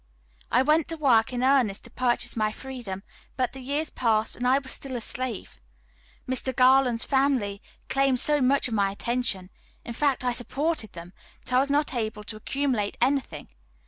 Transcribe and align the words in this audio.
I 0.51 0.63
went 0.63 0.87
to 0.87 0.97
work 0.97 1.31
in 1.31 1.43
earnest 1.43 1.83
to 1.83 1.91
purchase 1.91 2.35
my 2.35 2.51
freedom, 2.51 3.03
but 3.37 3.53
the 3.53 3.59
years 3.59 3.91
passed, 3.91 4.35
and 4.35 4.47
I 4.47 4.57
was 4.57 4.71
still 4.71 4.95
a 4.95 4.99
slave. 4.99 5.61
Mr. 6.27 6.55
Garland's 6.55 7.03
family 7.03 7.61
claimed 7.87 8.19
so 8.19 8.41
much 8.41 8.67
of 8.67 8.73
my 8.73 8.89
attention 8.89 9.51
in 9.85 9.93
fact, 9.93 10.23
I 10.23 10.31
supported 10.31 10.93
them 10.93 11.13
that 11.45 11.53
I 11.53 11.59
was 11.59 11.69
not 11.69 11.93
able 11.93 12.23
to 12.23 12.35
accumulate 12.35 12.97
anything. 12.99 13.49